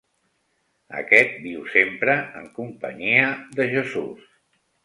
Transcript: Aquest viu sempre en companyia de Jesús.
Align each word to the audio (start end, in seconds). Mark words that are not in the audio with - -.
Aquest 1.01 1.35
viu 1.43 1.67
sempre 1.75 2.17
en 2.41 2.49
companyia 2.57 3.29
de 3.61 3.71
Jesús. 3.77 4.29